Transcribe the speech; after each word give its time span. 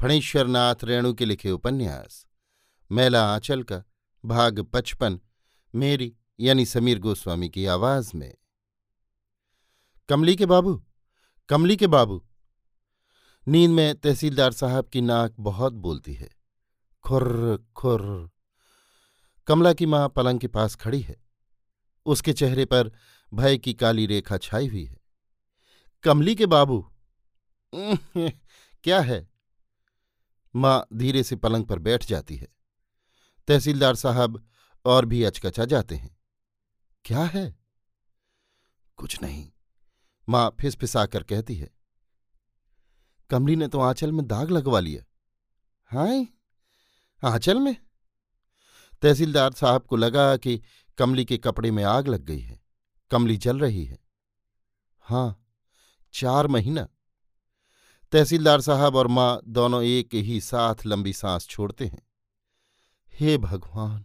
फणीश्वरनाथ 0.00 0.74
रेणु 0.84 1.14
के 1.14 1.24
लिखे 1.24 1.50
उपन्यास। 1.50 2.26
मैला 2.92 3.34
आंचल 3.34 3.62
का 3.62 3.84
भाग 4.24 4.60
पचपन, 4.60 5.20
मेरी 5.74 6.16
यानी 6.40 6.66
समीर 6.66 6.98
गोस्वामी 6.98 7.48
की 7.48 7.66
आवाज़ 7.66 8.16
में। 8.16 8.34
कमली 10.08 10.36
के 10.36 10.46
बाबू, 10.46 10.84
कमली 11.48 11.76
के 11.76 11.86
बाबू। 11.86 12.26
नींद 13.48 13.70
में 13.70 14.00
तहसीलदार 14.00 14.52
साहब 14.52 14.88
की 14.88 15.00
नाक 15.00 15.34
बहुत 15.40 15.72
बोलती 15.72 16.14
है। 16.14 16.30
खुर्र 17.02 17.64
खुर्र 17.76 18.30
कमला 19.46 19.72
की 19.72 19.86
माँ 19.86 20.08
पलंग 20.08 20.40
के 20.40 20.48
पास 20.48 20.74
खड़ी 20.74 21.00
है। 21.00 21.16
उसके 22.06 22.32
चेहरे 22.32 22.64
पर 22.64 22.92
भय 23.34 23.58
की 23.58 23.74
काली 23.74 24.06
रेखा 24.06 24.38
छाई 24.38 24.68
हुई 24.68 24.84
है। 24.84 24.98
कमली 26.02 26.34
के 26.34 26.46
बाबू। 26.46 26.90
क्या 28.84 29.00
है? 29.00 29.37
माँ 30.58 30.86
धीरे 30.94 31.22
से 31.22 31.36
पलंग 31.36 31.64
पर 31.64 31.78
बैठ 31.78 32.06
जाती 32.06 32.36
है। 32.36 32.48
तहसीलदार 33.48 33.94
साहब 33.94 34.48
और 34.84 35.04
भी 35.04 35.22
अचकचा 35.22 35.64
जाते 35.64 35.94
हैं। 35.94 36.16
क्या 37.04 37.24
है? 37.24 37.56
कुछ 38.96 39.22
नहीं। 39.22 39.52
माँ 40.28 40.56
फिसफिसाकर 40.60 41.22
कहती 41.22 41.56
है। 41.56 41.70
कमली 43.30 43.56
ने 43.56 43.68
तो 43.68 43.80
आंचल 43.80 44.12
में 44.12 44.26
दाग 44.26 44.50
लगवा 44.50 44.80
लिया। 44.80 45.04
हाय, 45.84 46.26
आंचल 47.24 47.58
में? 47.58 47.76
तहसीलदार 49.02 49.52
साहब 49.52 49.82
को 49.82 49.96
लगा 49.96 50.36
कि 50.36 50.62
कमली 50.98 51.24
के 51.24 51.38
कपड़े 51.38 51.70
में 51.70 51.84
आग 51.84 52.08
लग 52.08 52.20
गई 52.20 52.40
है। 52.40 52.60
कमली 53.10 53.36
जल 53.36 53.58
रही 53.58 53.84
है। 53.84 53.98
हाँ, 55.00 55.46
चार 56.12 56.46
महीना। 56.46 56.88
तहसीलदार 58.12 58.60
साहब 58.60 58.96
और 58.96 59.06
माँ 59.06 59.40
दोनों 59.46 59.82
एक 59.82 60.14
ही 60.14 60.40
साथ 60.40 60.84
लंबी 60.86 61.12
सांस 61.12 61.46
छोड़ते 61.46 61.86
हैं। 61.86 62.06
हे 63.12 63.36
भगवान, 63.38 64.04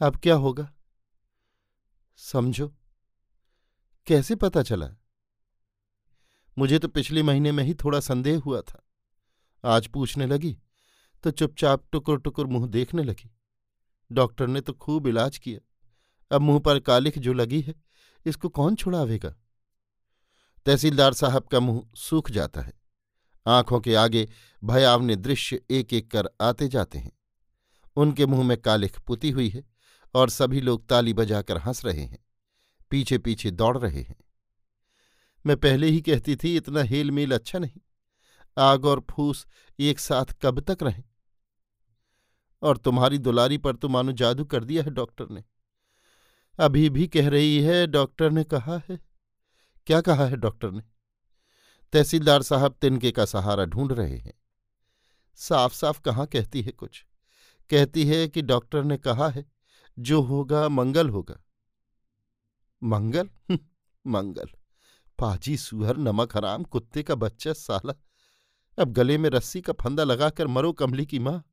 अब 0.00 0.16
क्या 0.16 0.34
होगा? 0.34 0.68
समझो, 2.18 2.68
कैसे 4.06 4.34
पता 4.34 4.62
चला? 4.62 4.88
मुझे 6.56 6.78
तो 6.78 6.88
पिछले 6.88 7.22
महीने 7.22 7.52
में 7.52 7.64
ही 7.64 7.74
थोड़ा 7.74 8.00
संदेह 8.00 8.38
हुआ 8.38 8.60
था। 8.60 8.82
आज 9.64 9.86
पूछने 9.86 10.26
लगी 10.26 10.56
तो 11.24 11.30
चुपचाप 11.30 11.84
टुकुर 11.92 12.20
टुकुर 12.20 12.46
मुँह 12.46 12.66
देखने 12.66 13.02
लगी। 13.02 13.30
डॉक्टर 14.10 14.46
ने 14.46 14.60
तो 14.60 14.72
खूब 14.72 15.06
इलाज 15.06 15.38
किया। 15.38 15.60
अब 16.30 16.40
मुँह 16.40 16.58
पर 16.60 16.80
कालिख 16.80 17.18
जो 17.18 17.32
लगी 17.32 17.60
है, 17.60 17.74
इसको 18.26 18.48
कौन 18.48 18.74
छुड़ावेगा? 18.74 19.34
तहसीलदार 20.66 21.12
साहब 21.14 21.42
का 21.42 21.60
मुँह 21.60 21.90
सूख 21.94 22.30
जाता 22.30 22.60
है। 22.60 22.72
आँखों 23.46 23.80
के 23.80 23.94
आगे 23.94 24.28
भयावने 24.64 25.16
दृश्य 25.16 25.62
एक 25.70 25.94
एक 25.94 26.10
कर 26.10 26.28
आते 26.40 26.68
जाते 26.68 26.98
हैं। 26.98 27.12
उनके 27.96 28.26
मुँह 28.26 28.42
में 28.42 28.56
कालिख 28.56 29.00
पुती 29.00 29.30
हुई 29.30 29.48
है 29.48 29.64
और 30.14 30.30
सभी 30.30 30.60
लोग 30.60 30.88
ताली 30.88 31.12
बजाकर 31.12 31.58
हंस 31.58 31.84
रहे 31.84 32.02
हैं। 32.02 32.18
पीछे 32.90 33.18
पीछे 33.18 33.50
दौड़ 33.50 33.78
रहे 33.78 34.00
हैं। 34.00 34.16
मैं 35.46 35.56
पहले 35.56 35.86
ही 35.86 36.00
कहती 36.00 36.36
थी, 36.36 36.56
इतना 36.56 36.82
हेल 36.82 37.10
मेल 37.10 37.32
अच्छा 37.32 37.58
नहीं। 37.58 37.80
आग 38.58 38.84
और 38.84 39.06
फूस 39.10 39.46
एक 39.80 39.98
साथ 39.98 40.24
कब 40.42 40.60
तक 40.60 40.78
रहें? 40.82 41.04
और 42.62 42.76
तुम्हारी 42.76 43.18
दुलारी 43.18 43.58
पर 43.58 43.76
तो 43.76 43.88
मानो 43.88 44.12
जादू 44.12 44.44
कर 44.44 44.64
दिया 44.64 44.82
है 44.82 44.90
डॉक्टर 44.90 45.28
ने। 45.30 45.44
अभी 46.60 46.90
भी 46.90 47.08
कह 47.08 47.28
रही 47.28 47.62
है, 47.62 47.86
डॉक्टर 47.86 48.30
ने 48.30 48.44
कहा 48.44 48.82
है 48.88 49.11
क्या 49.86 50.00
कहा 50.00 50.26
है 50.26 50.36
डॉक्टर 50.36 50.70
ने? 50.70 50.82
तहसीलदार 51.92 52.42
साहब 52.42 52.78
तिनके 52.80 53.12
का 53.12 53.24
सहारा 53.24 53.64
ढूंढ 53.64 53.92
रहे 53.92 54.18
हैं। 54.18 54.34
साफ़ 55.34 55.74
साफ़ 55.74 56.00
कहाँ 56.00 56.26
कहती 56.26 56.62
है 56.62 56.72
कुछ? 56.72 57.06
कहती 57.70 58.06
है 58.06 58.28
कि 58.28 58.42
डॉक्टर 58.42 58.84
ने 58.84 58.96
कहा 58.96 59.28
है 59.28 59.52
जो 59.98 60.22
होगा 60.22 60.68
मंगल 60.68 61.08
होगा। 61.10 61.44
मंगल? 62.82 63.26
हम्म, 63.26 63.58
मंगल। 64.06 64.46
पाजी 65.18 65.56
सुहर 65.56 65.96
नमक 65.96 66.36
हराम 66.36 66.64
कुत्ते 66.64 67.02
का 67.02 67.14
बच्चा 67.14 67.52
साला। 67.52 67.94
अब 68.78 68.92
गले 68.92 69.18
में 69.18 69.30
रस्सी 69.30 69.60
का 69.60 69.72
फंदा 69.72 70.04
लगाकर 70.04 70.46
मरो 70.46 70.72
कमली 70.72 71.06
की 71.06 71.18
माँ। 71.18 71.44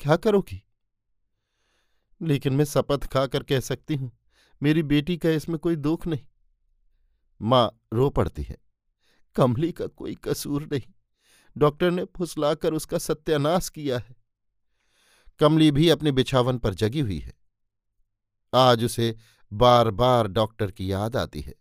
क्या 0.00 0.16
करोगी? 0.16 0.62
लेकिन 2.22 2.52
मैं 2.52 2.64
शपथ 2.64 3.06
खाकर 3.06 3.42
कह 3.42 3.60
सकती 3.60 3.94
हूँ 3.94 4.12
मेरी 4.62 4.82
बेटी 4.82 5.16
का 5.16 5.30
इसमें 5.30 5.58
कोई 5.58 5.76
दुख 5.76 6.06
नहीं। 6.06 6.26
माँ 7.42 7.80
रो 7.92 8.10
पड़ती 8.10 8.42
है। 8.42 8.58
कमली 9.34 9.72
का 9.72 9.86
कोई 9.86 10.14
कसूर 10.14 10.62
नहीं। 10.62 10.92
डॉक्टर 11.56 11.90
ने 11.90 12.04
फुसलाकर 12.04 12.74
उसका 12.74 12.98
सत्यानाश 12.98 13.68
किया 13.68 13.98
है। 13.98 14.16
कमली 15.38 15.70
भी 15.70 15.88
अपने 15.88 16.12
बिछावन 16.12 16.58
पर 16.58 16.74
जगी 16.74 17.00
हुई 17.00 17.18
है। 17.18 17.34
आज 18.54 18.84
उसे 18.84 19.16
बार 19.52 19.90
बार 19.90 20.26
डॉक्टर 20.26 20.70
की 20.70 20.92
याद 20.92 21.16
आती 21.16 21.40
है। 21.40 21.54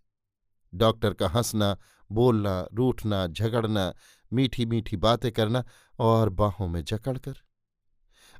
डॉक्टर 0.75 1.13
का 1.13 1.27
हंसना, 1.27 1.77
बोलना, 2.11 2.67
रूठना, 2.73 3.27
झगड़ना 3.27 3.93
मीठी 4.33 4.65
मीठी 4.65 4.97
बातें 4.97 5.31
करना 5.31 5.65
और 5.99 6.29
बाहों 6.29 6.67
में 6.67 6.83
जकड़कर 6.83 7.33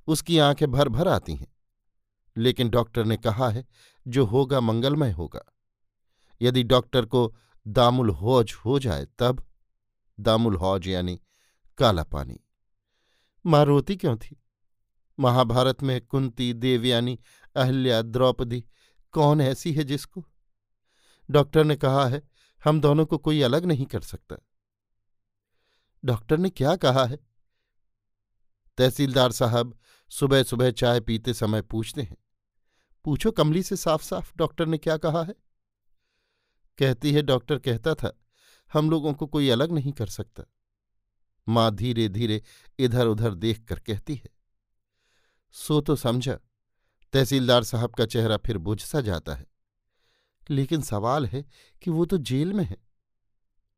उसकी 0.07 0.39
आँखें 0.39 0.71
भर 0.71 0.89
भर 0.89 1.07
आती 1.07 1.35
हैं। 1.35 1.55
लेकिन 2.37 2.69
डॉक्टर 2.69 3.05
ने 3.05 3.17
कहा 3.17 3.49
है, 3.49 3.67
जो 4.07 4.25
होगा 4.25 4.59
मंगलमय 4.59 5.11
होगा। 5.11 5.58
यदि 6.41 6.63
डॉक्टर 6.63 7.05
को 7.05 7.35
दामुल 7.67 8.09
हौज 8.09 8.53
हो 8.65 8.79
जाए 8.79 9.07
तब? 9.19 9.47
दामुल 10.19 10.55
हौज 10.55 10.87
यानी 10.87 11.21
काला 11.77 12.03
पानी। 12.03 12.39
माँ 13.45 13.65
रोती 13.65 13.95
क्यों 13.95 14.17
थी? 14.17 14.43
महाभारत 15.19 15.83
में 15.83 16.05
कुंती 16.05 16.53
देवयानी 16.53 17.19
अहल्या 17.55 18.01
द्रौपदी 18.01 18.65
कौन 19.11 19.41
ऐसी 19.41 19.73
है 19.73 19.83
जिसको? 19.83 20.25
डॉक्टर 21.31 21.63
ने 21.63 21.75
कहा 21.75 22.07
है, 22.07 22.29
हम 22.63 22.81
दोनों 22.81 23.05
को 23.05 23.17
कोई 23.17 23.41
अलग 23.41 23.65
नहीं 23.65 23.85
कर 23.85 24.01
सकता। 24.01 24.35
डॉक्टर 26.05 26.37
ने 26.37 26.49
क्या 26.49 26.75
कहा 26.75 27.05
है? 27.05 27.19
तहसीलदार 28.77 29.31
साहब 29.31 29.79
सुबह 30.09 30.43
सुबह 30.43 30.71
चाय 30.71 30.99
पीते 30.99 31.33
समय 31.33 31.61
पूछते 31.61 32.01
हैं। 32.01 32.17
पूछो 33.05 33.31
कमली 33.31 33.63
से 33.63 33.75
साफ़ 33.75 34.03
साफ़ 34.03 34.33
डॉक्टर 34.37 34.65
ने 34.65 34.77
क्या 34.77 34.97
कहा 34.97 35.23
है? 35.23 35.48
कहती 36.79 37.11
है, 37.11 37.21
डॉक्टर 37.21 37.59
कहता 37.59 37.93
था, 37.95 38.17
हम 38.73 38.89
लोगों 38.91 39.13
को 39.13 39.27
कोई 39.27 39.49
अलग 39.49 39.71
नहीं 39.71 39.91
कर 39.91 40.07
सकता। 40.07 40.43
माँ 41.49 41.71
धीरे 41.75 42.09
धीरे 42.09 42.41
इधर 42.79 43.07
उधर 43.07 43.33
देख 43.33 43.63
कर 43.63 43.79
कहती 43.79 44.15
है, 44.15 44.29
सो 45.51 45.81
तो 45.81 45.95
समझा, 45.95 46.39
तहसीलदार 47.13 47.63
साहब 47.63 47.93
का 47.93 48.05
चेहरा 48.05 48.37
फिर 48.37 48.57
बुझ 48.57 48.81
सा 48.81 49.01
जाता 49.01 49.35
है। 49.35 49.45
लेकिन 50.49 50.81
सवाल 50.81 51.25
है 51.25 51.45
कि 51.81 51.91
वो 51.91 52.05
तो 52.05 52.17
जेल 52.17 52.53
में 52.53 52.63
है। 52.63 52.77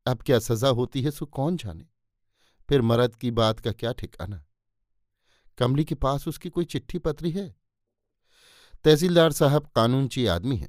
अब 0.06 0.22
क्या 0.22 0.38
सजा 0.38 0.68
होती 0.68 1.02
है 1.02 1.10
सो 1.10 1.26
कौन 1.26 1.56
जाने? 1.56 1.84
फिर 2.68 2.82
मरद 2.82 3.16
की 3.16 3.30
बात 3.30 3.60
का 3.60 3.72
क्या 3.72 3.92
ठिकाना? 3.92 4.44
कमली 5.58 5.84
के 5.84 5.94
पास 5.94 6.28
उसकी 6.28 6.50
कोई 6.50 6.64
चिट्ठी 6.64 6.98
पत्री 6.98 7.30
है? 7.30 7.54
तहसीलदार 8.84 9.32
साहब 9.32 9.66
कानूनची 9.66 10.26
आदमी 10.26 10.56
है। 10.56 10.68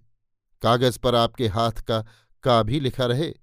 कागज़ 0.61 0.99
पर 0.99 1.15
आपके 1.15 1.47
हाथ 1.47 1.71
का 1.71 2.05
का 2.43 2.63
भी 2.63 2.79
लिखा 2.79 3.05
रहे 3.05 3.33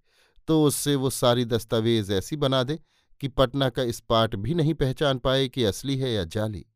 तो 0.49 0.65
उससे 0.65 0.95
वो 0.95 1.11
सारी 1.11 1.45
दस्तावेज़ 1.45 2.13
ऐसी 2.13 2.37
बना 2.37 2.63
दे 2.63 2.79
कि 3.21 3.29
पटना 3.29 3.69
का 3.71 3.83
इस 3.83 4.01
पाठ 4.01 4.37
भी 4.37 4.55
नहीं 4.55 4.75
पहचान 4.75 5.19
पाए 5.19 5.49
कि 5.49 5.65
असली 5.65 5.99
है 5.99 6.13
या 6.13 6.25
जाली। 6.25 6.67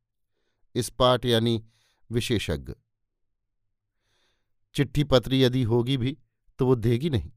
स्पाट 0.77 1.25
यानी 1.25 1.65
विशेषज्ञ। 2.11 2.73
चिट्ठी 4.75 5.05
पत्री 5.05 5.43
यदि 5.43 5.63
होगी 5.63 5.97
भी 5.97 6.19
तो 6.59 6.67
वो 6.67 6.75
देगी 6.75 7.11
नहीं। 7.11 7.33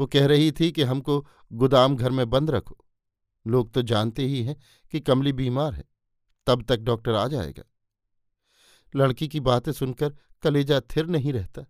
वो 0.00 0.06
कह 0.06 0.26
रही 0.26 0.52
थी 0.52 0.72
कि 0.72 0.82
हमको 0.82 1.26
गोदाम 1.52 1.96
घर 1.96 2.10
में 2.10 2.30
बंद 2.30 2.50
रखो। 2.50 2.78
लोग 3.46 3.72
तो 3.72 3.82
जानते 3.82 4.26
ही 4.26 4.42
हैं 4.42 4.56
कि 4.90 5.00
कमली 5.00 5.32
बीमार 5.32 5.74
है। 5.74 5.84
तब 6.46 6.64
तक 6.64 6.76
डॉक्टर 6.76 7.14
आ 7.14 7.28
जाएगा। 7.28 7.62
लड़की 8.96 9.28
की 9.28 9.40
बातें 9.40 9.72
सुनकर 9.72 10.16
कलेजा 10.42 10.80
थिर 10.80 11.06
नहीं 11.06 11.32
रहता। 11.32 11.62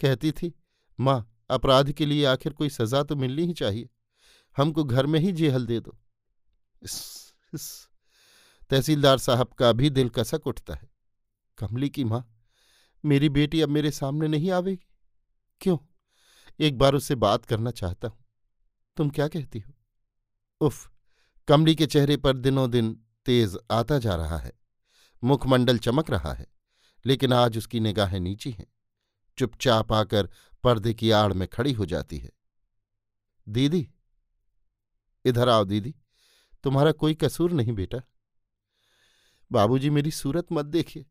कहती 0.00 0.32
थी, 0.32 0.54
माँ 1.00 1.32
अपराध 1.50 1.92
के 1.92 2.06
लिए 2.06 2.24
आखिर 2.24 2.52
कोई 2.52 2.68
सजा 2.68 3.02
तो 3.02 3.16
मिलनी 3.16 3.46
ही 3.46 3.52
चाहिए। 3.52 3.88
हमको 4.56 4.84
घर 4.84 5.06
में 5.06 5.20
ही 5.20 5.32
जेहल 5.32 5.66
दे 5.66 5.80
दो। 5.80 5.98
इस, 6.82 7.34
इस, 7.54 7.88
तहसीलदार 8.70 9.18
साहब 9.18 9.48
का 9.48 9.72
भी 9.72 9.90
दिल 9.90 10.08
कसक 10.08 10.46
उठता 10.46 10.74
है। 10.74 10.88
कमली 11.58 11.88
की 11.88 12.04
माँ 12.04 12.40
मेरी 13.04 13.28
बेटी 13.28 13.60
अब 13.60 13.68
मेरे 13.68 13.90
सामने 13.90 14.28
नहीं 14.28 14.50
आवेगी। 14.50 14.86
क्यों? 15.60 15.78
एक 16.60 16.78
बार 16.78 16.94
उससे 16.94 17.14
बात 17.14 17.44
करना 17.44 17.70
चाहता 17.70 18.08
हूँ। 18.08 18.24
तुम 18.96 19.10
क्या 19.10 19.28
कहती 19.28 19.58
हो? 19.58 19.72
उफ 20.60 20.90
कमली 21.48 21.74
के 21.74 21.86
चेहरे 21.86 22.16
पर 22.16 22.36
दिनों 22.36 22.70
दिन 22.70 23.00
तेज 23.26 23.58
आता 23.70 23.98
जा 23.98 24.14
रहा 24.14 24.38
है। 24.38 24.52
मुखमंडल 25.24 25.78
चमक 25.78 26.10
रहा 26.10 26.32
है 26.32 26.46
लेकिन 27.06 27.32
आज 27.32 27.58
उसकी 27.58 27.80
निगाहें 27.80 28.20
नीची 28.20 28.50
हैं। 28.50 28.66
चुपचाप 29.38 29.92
आकर 29.92 30.28
पर्दे 30.64 30.94
की 30.94 31.10
आड़ 31.10 31.32
में 31.32 31.46
खड़ी 31.48 31.72
हो 31.72 31.86
जाती 31.86 32.18
है। 32.18 32.30
दीदी, 33.46 33.88
इधर 35.24 35.48
आओ 35.48 35.64
दीदी, 35.64 35.94
तुम्हारा 36.64 36.92
कोई 36.92 37.14
कसूर 37.14 37.52
नहीं 37.52 37.72
बेटा। 37.72 38.00
बाबूजी 39.50 39.90
मेरी 39.90 40.10
सूरत 40.10 40.46
मत 40.52 40.66
देखिए, 40.66 41.06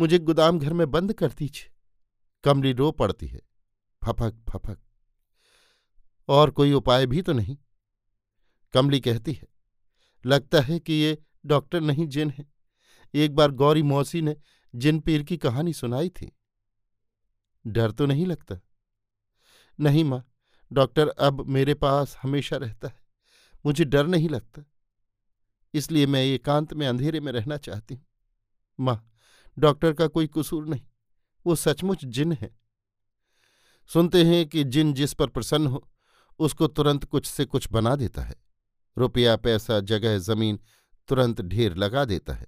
मुझे 0.00 0.18
गोदाम 0.18 0.58
घर 0.58 0.72
में 0.72 0.90
बंद 0.90 1.12
कर 1.12 1.32
दीजिए। 1.32 1.72
कमली 2.44 2.72
रो 2.72 2.90
पड़ती 2.92 3.26
है 3.26 3.40
फपक 4.02 4.42
फपक 4.48 4.78
और 6.28 6.50
कोई 6.50 6.72
उपाय 6.72 7.06
भी 7.06 7.22
तो 7.22 7.32
नहीं। 7.32 7.56
कमली 8.74 9.00
कहती 9.00 9.32
है, 9.32 9.46
लगता 10.24 10.60
है 10.60 10.78
कि 10.80 10.92
ये 10.92 11.16
डॉक्टर 11.46 11.80
नहीं 11.80 12.06
जिन 12.06 12.30
है। 12.30 12.46
एक 13.14 13.34
बार 13.34 13.50
गौरी 13.50 13.82
मौसी 13.82 14.22
ने 14.22 14.36
जिन 14.74 15.00
पीर 15.00 15.22
की 15.22 15.36
कहानी 15.36 15.72
सुनाई 15.72 16.08
थी। 16.08 16.32
डर 17.66 17.90
तो 17.90 18.06
नहीं 18.06 18.26
लगता। 18.26 18.60
नहीं 19.78 20.04
माँ, 20.04 20.24
डॉक्टर 20.70 21.08
अब 21.08 21.46
मेरे 21.46 21.74
पास 21.74 22.16
हमेशा 22.22 22.56
रहता 22.56 22.88
है, 22.88 23.00
मुझे 23.66 23.84
डर 23.84 24.06
नहीं 24.06 24.28
लगता। 24.28 24.64
इसलिए 25.74 26.06
मैं 26.06 26.22
एकांत 26.24 26.72
में 26.74 26.86
अंधेरे 26.86 27.20
में 27.20 27.32
रहना 27.32 27.56
चाहती 27.56 27.94
हूँ। 27.94 28.06
माँ, 28.78 29.10
डॉक्टर 29.58 29.92
का 29.92 30.06
कोई 30.06 30.26
कसूर 30.26 30.66
नहीं, 30.66 30.82
वो 31.46 31.54
सचमुच 31.54 32.04
जिन 32.04 32.32
है। 32.32 32.56
सुनते 33.90 34.24
हैं 34.24 34.46
कि 34.46 34.64
जिन 34.64 34.92
जिस 34.94 35.14
पर 35.14 35.26
प्रसन्न 35.26 35.66
हो, 35.66 35.88
उसको 36.40 36.66
तुरंत 36.66 37.04
कुछ 37.04 37.26
से 37.26 37.44
कुछ 37.44 37.68
बना 37.72 37.96
देता 37.96 38.22
है। 38.22 38.34
रुपया, 38.96 39.36
पैसा, 39.36 39.80
जगह, 39.80 40.18
ज़मीन 40.18 40.58
तुरंत 41.08 41.40
ढेर 41.40 41.74
लगा 41.74 42.04
देता 42.04 42.32
है। 42.32 42.46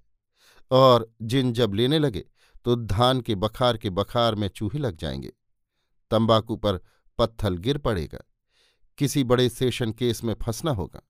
और 0.71 1.15
जिन 1.23 1.53
जब 1.53 1.75
लेने 1.75 1.99
लगे 1.99 2.25
तो 2.65 2.77
धान 2.77 3.21
के 3.21 3.35
बखार 3.35 3.77
के 3.77 3.91
बखार 3.91 4.35
में 4.35 4.49
चूहे 4.49 4.79
लग 4.79 4.97
जाएँगे। 4.97 5.33
तंबाकू 6.11 6.57
पर 6.57 6.81
पत्थल 7.19 7.57
गिर 7.57 7.79
पड़ेगा। 7.79 8.19
किसी 8.99 9.25
बड़े 9.25 9.49
सेशन 9.49 9.93
केस 9.93 10.25
में 10.25 10.35
फंसना 10.35 10.71
होगा। 10.71 11.01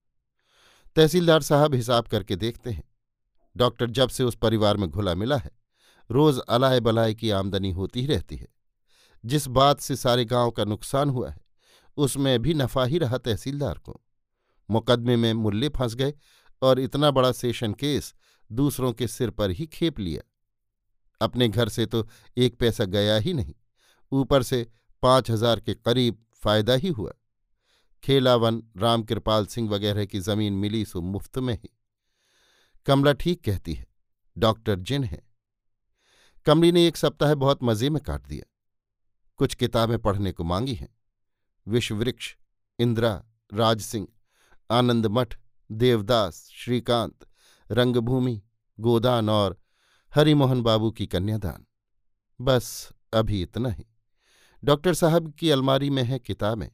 तहसीलदार 0.97 1.43
साहब 1.43 1.75
हिसाब 1.75 2.07
करके 2.07 2.37
देखते 2.37 2.71
हैं। 2.71 2.85
डॉक्टर 3.57 3.91
जब 3.91 4.09
से 4.09 4.25
उस 4.25 4.35
परिवार 4.35 4.77
में 4.77 4.91
घुला 4.91 5.15
मिला 5.15 5.37
है, 5.37 5.51
रोज 6.11 6.39
अलाय 6.39 6.81
बलाय 6.81 7.15
की 7.15 7.31
आमदनी 7.31 7.71
होती 7.71 8.01
ही 8.01 8.07
रहती 8.07 8.37
है। 8.37 8.49
जिस 9.25 9.47
बात 9.47 9.81
से 9.81 9.97
सारे 9.97 10.25
गाँव 10.25 10.51
का 10.51 10.65
नुकसान 10.65 11.11
हुआ 11.11 11.31
है, 11.31 11.41
उसमें 11.97 12.43
भी 12.43 12.55
नफा 12.55 12.85
ही 12.85 12.99
रहा 12.99 13.19
तहसीलदार 13.19 13.79
को। 13.79 14.01
मुकदमे 14.71 15.17
में 15.17 15.33
मूल्य 15.33 15.69
फंस 15.69 15.95
गए 15.95 16.15
और 16.63 16.81
इतना 16.81 17.11
बड़ा 17.11 17.33
सेशन 17.33 17.73
केस 17.73 18.15
दूसरों 18.53 18.93
के 18.93 19.09
सिर 19.09 19.31
पर 19.31 19.51
ही 19.51 19.67
खेप 19.67 19.99
लिया। 19.99 20.30
अपने 21.21 21.49
घर 21.49 21.69
से 21.69 21.87
तो 21.87 22.07
एक 22.37 22.59
पैसा 22.59 22.85
गया 22.87 23.17
ही 23.17 23.33
नहीं। 23.33 23.55
ऊपर 24.13 24.43
से 24.43 24.67
पाँच 25.03 25.31
हज़ार 25.31 25.61
के 25.61 25.75
करीब 25.75 26.19
फ़ायदा 26.43 26.75
ही 26.75 26.89
हुआ। 26.89 27.13
खेलावन 28.03 28.63
रामकृपाल 28.77 29.47
सिंह 29.47 29.69
वगैरह 29.71 30.05
की 30.05 30.21
ज़मीन 30.21 30.53
मिली 30.53 30.85
सो 30.85 31.01
मुफ़्त 31.01 31.39
में 31.39 31.55
ही। 31.55 31.71
कमला 32.87 33.13
ठीक 33.13 33.43
कहती 33.45 33.75
है, 33.75 33.87
डॉक्टर 34.37 34.79
जिन 34.81 35.05
है। 35.05 35.23
कमली 36.47 36.73
ने 36.73 36.87
एक 36.87 36.97
सप्ताह 36.97 37.35
बहुत 37.35 37.63
मज़े 37.63 37.91
में 37.91 38.03
काट 38.03 38.27
दिया। 38.27 38.47
कुछ 39.41 39.55
किताबें 39.55 39.99
पढ़ने 39.99 40.33
को 40.33 40.45
मांगी 40.45 40.75
हैं। 40.75 40.89
विश्ववृक्ष, 41.67 42.35
इंदिरा, 42.79 43.13
राजसिंह 43.53 44.07
आनंद 44.71 45.07
मठ 45.07 45.37
देवदास, 45.71 46.49
श्रीकांत, 46.55 47.27
रंगभूमि, 47.71 48.41
गोदान 48.79 49.29
और 49.29 49.60
हरिमोहन 50.15 50.63
बाबू 50.63 50.91
की 50.91 51.07
कन्यादान। 51.07 51.67
बस, 52.41 52.93
अभी 53.15 53.43
इतना 53.43 53.69
ही। 53.69 53.85
डॉक्टर 54.65 54.95
साहब 54.95 55.33
की 55.33 55.51
अलमारी 55.51 55.91
में 55.91 56.03
है 56.03 56.19
किताबें। 56.19 56.71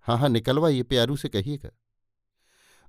हाँ 0.00 0.18
हाँ 0.18 0.28
निकलवाइए, 0.28 0.82
प्यारू 0.82 1.16
से 1.16 1.28
कहिएगा। 1.28 1.70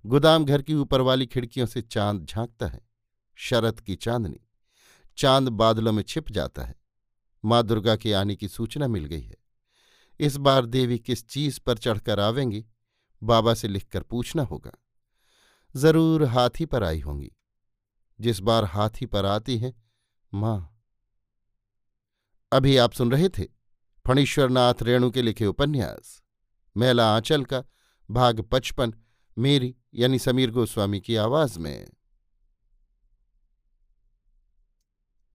गोदाम 0.05 0.45
घर 0.45 0.61
की 0.61 0.73
ऊपर 0.73 1.01
वाली 1.01 1.25
खिड़कियों 1.25 1.65
से 1.65 1.81
चाँद 1.81 2.25
झांकता 2.25 2.67
है, 2.67 2.81
शरद 3.35 3.79
की 3.79 3.95
चांदनी। 3.95 4.47
चाँद 5.17 5.49
बादलों 5.49 5.91
में 5.91 6.03
छिप 6.03 6.31
जाता 6.31 6.63
है। 6.63 6.75
माँ 7.45 7.63
दुर्गा 7.63 7.95
के 7.95 8.13
आने 8.13 8.35
की 8.35 8.47
सूचना 8.47 8.87
मिल 8.87 9.05
गई 9.05 9.21
है। 9.21 9.37
इस 10.19 10.37
बार 10.37 10.65
देवी 10.65 10.99
किस 10.99 11.27
चीज़ 11.27 11.59
पर 11.59 11.77
चढ़कर 11.77 12.19
आवेंगी, 12.19 12.65
बाबा 13.23 13.53
से 13.53 13.67
लिखकर 13.67 14.03
पूछना 14.03 14.43
होगा। 14.43 14.71
ज़रूर 15.75 16.23
हाथी 16.23 16.65
पर 16.65 16.83
आई 16.83 16.99
होंगी। 16.99 17.31
जिस 18.19 18.39
बार 18.39 18.63
हाथी 18.63 19.06
पर 19.06 19.25
आती 19.25 19.57
है, 19.57 19.74
माँ। 20.33 20.69
अभी 22.51 22.77
आप 22.77 22.92
सुन 22.92 23.12
रहे 23.12 23.30
थे 23.30 23.44
फणीश्वरनाथ 24.07 24.74
रेणु 24.81 25.12
के 25.12 25.21
लिखे 25.21 25.45
उपन्यास, 25.45 26.21
मेला 26.77 27.15
आंचल 27.15 27.45
का 27.45 27.63
भाग 28.12 28.42
पचपन, 28.42 28.94
मेरी 29.38 29.75
यानी 29.94 30.19
समीर 30.19 30.51
गोस्वामी 30.51 31.00
की 31.01 31.15
आवाज़ 31.15 31.60
में। 31.60 31.88